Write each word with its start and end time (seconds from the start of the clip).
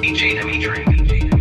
DJ 0.00 0.34
Dimitri. 0.38 1.33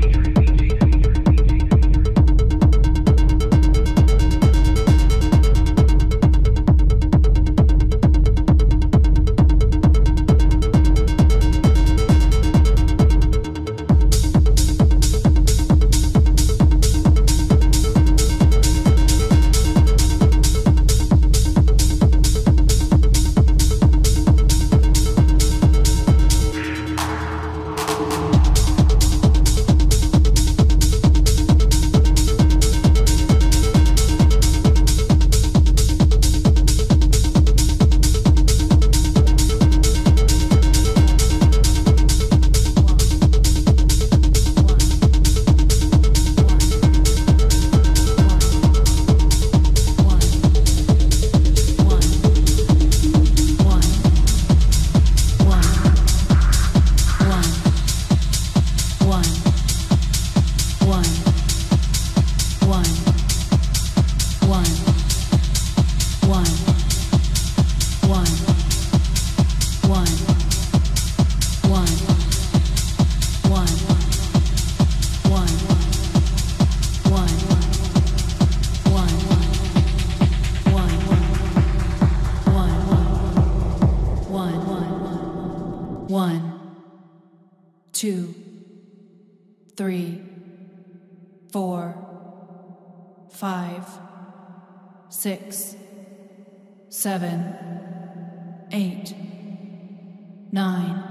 nine, 100.53 101.03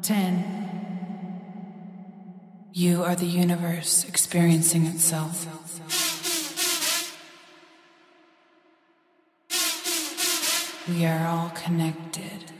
ten. 0.00 0.42
You 2.72 3.04
are 3.04 3.14
the 3.14 3.26
universe 3.26 4.04
experiencing 4.08 4.86
itself. 4.86 5.46
We 10.88 11.04
are 11.04 11.26
all 11.26 11.50
connected. 11.50 12.50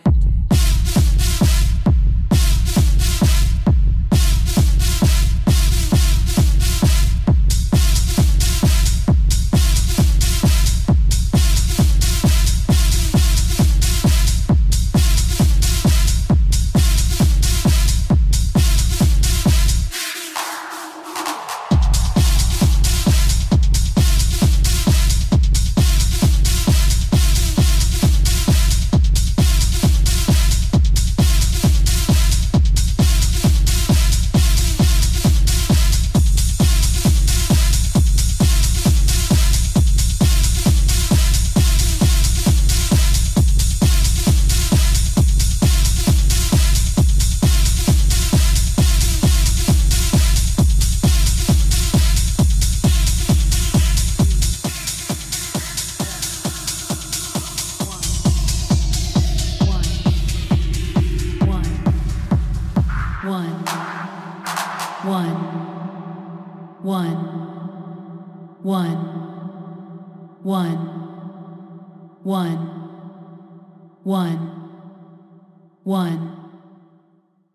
One, 75.85 76.51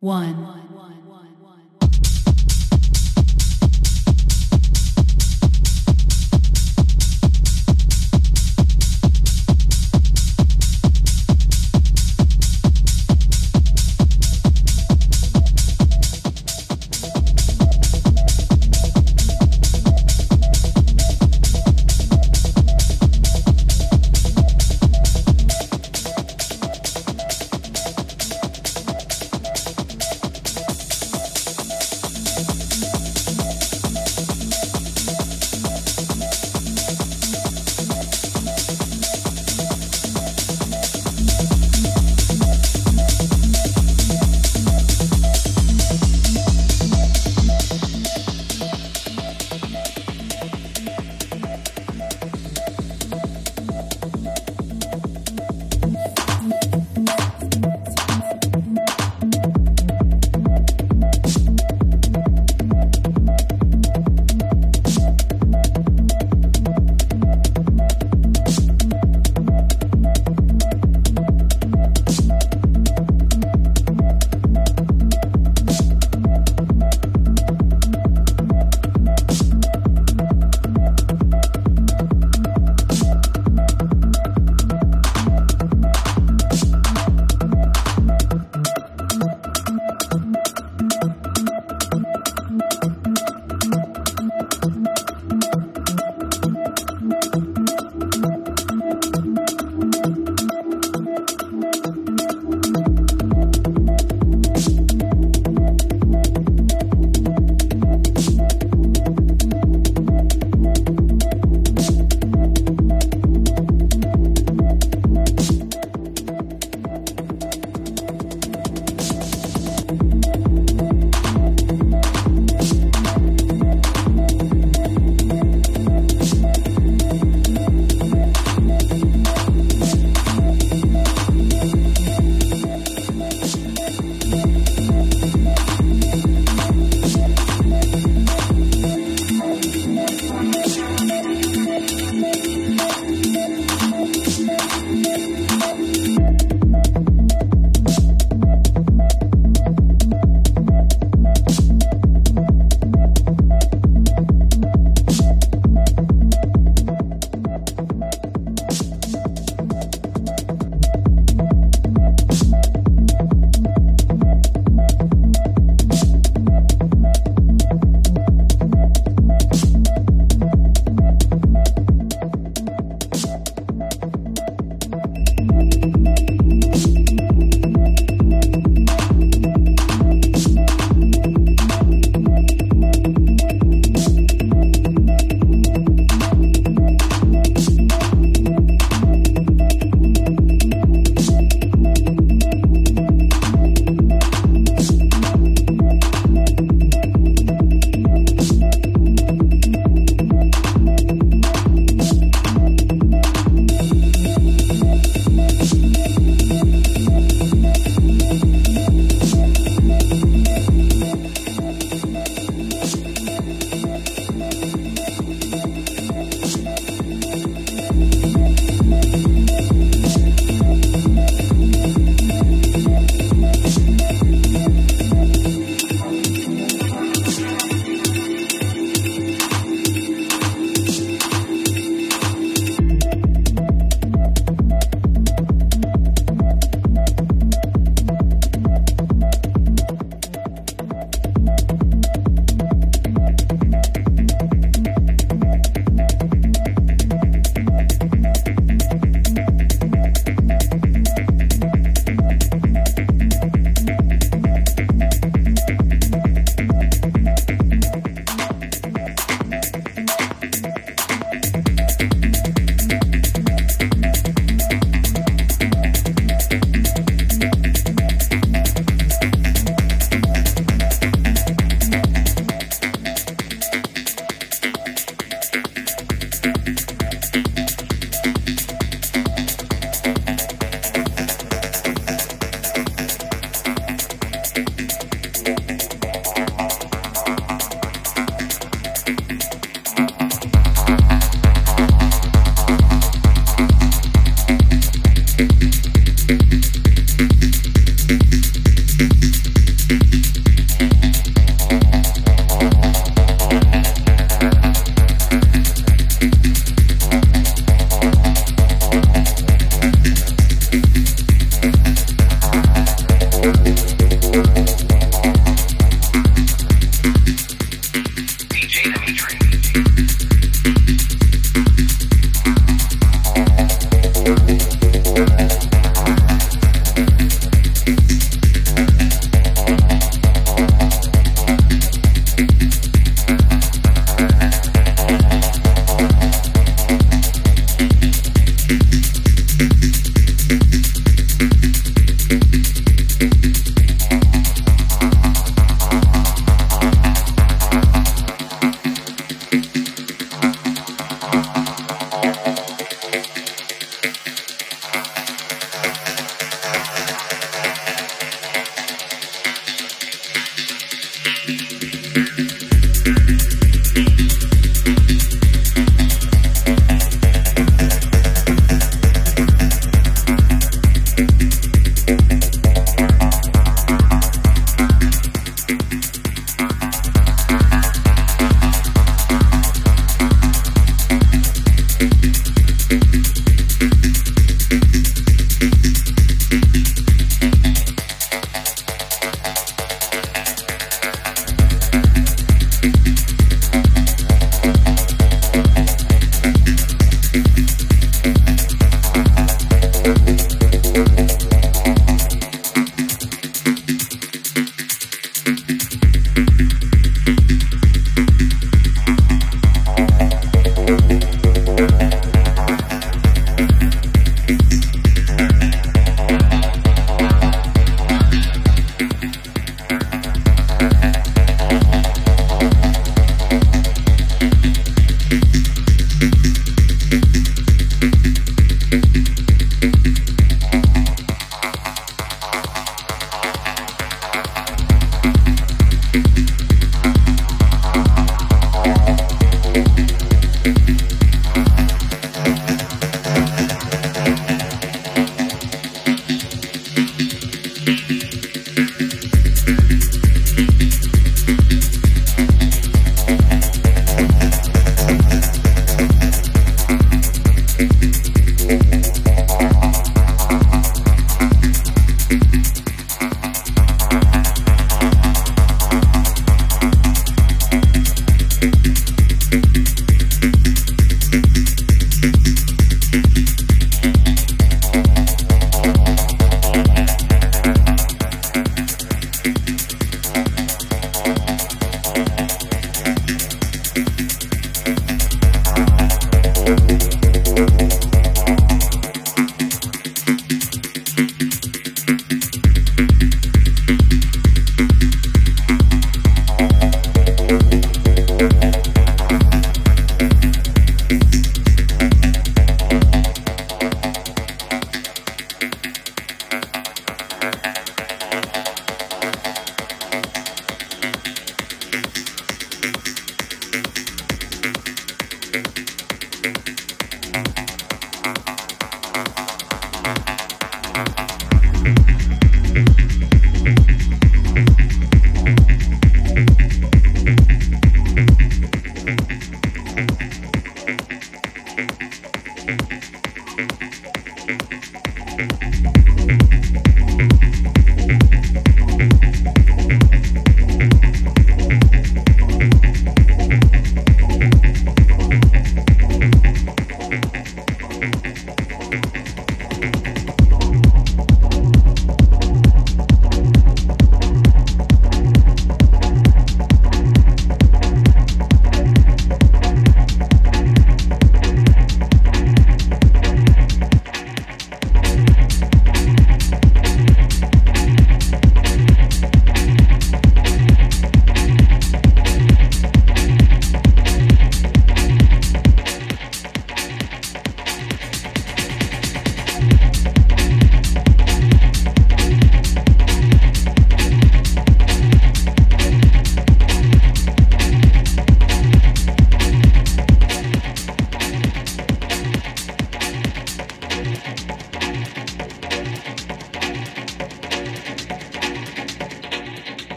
one. 0.00 0.69